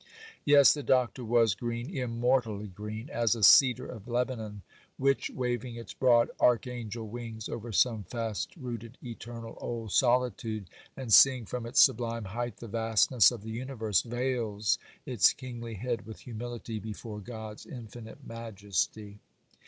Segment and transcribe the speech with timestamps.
[0.45, 4.63] Yes, the Doctor was green, immortally green, as a cedar of Lebanon
[4.97, 11.45] which, waving its broad archangel wings over some fast rooted eternal old solitude, and seeing
[11.45, 16.79] from its sublime height the vastness of the universe, veils its kingly head with humility
[16.79, 19.19] before God's infinite majesty.